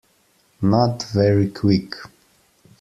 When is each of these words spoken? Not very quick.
Not 0.63 1.03
very 1.13 1.49
quick. 1.51 1.95